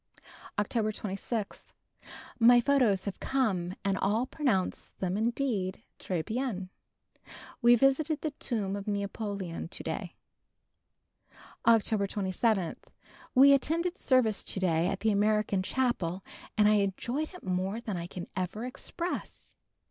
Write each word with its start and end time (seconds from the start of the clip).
October 0.57 0.91
26. 0.91 1.67
My 2.39 2.59
photographs 2.59 3.05
have 3.05 3.19
come 3.19 3.75
and 3.85 3.99
all 3.99 4.25
pronounce 4.25 4.91
them 4.97 5.15
indeed 5.15 5.83
"très 5.99 6.25
bien." 6.25 6.69
We 7.61 7.75
visited 7.75 8.21
the 8.21 8.31
Tomb 8.31 8.75
of 8.75 8.87
Napoleon 8.87 9.67
to 9.67 9.83
day. 9.83 10.15
October 11.67 12.07
27. 12.07 12.77
We 13.35 13.53
attended 13.53 13.95
service 13.95 14.43
to 14.45 14.59
day 14.59 14.87
at 14.87 15.01
the 15.01 15.11
American 15.11 15.61
Chapel 15.61 16.25
and 16.57 16.67
I 16.67 16.77
enjoyed 16.81 17.35
it 17.35 17.43
more 17.43 17.79
than 17.79 17.95
I 17.95 18.07
can 18.07 18.25
ever 18.35 18.65
express. 18.65 19.53